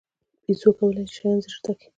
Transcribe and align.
بیزو 0.43 0.69
کولای 0.79 1.05
شي 1.07 1.13
شیان 1.15 1.37
ژر 1.43 1.51
زده 1.57 1.73
کړي. 1.79 1.87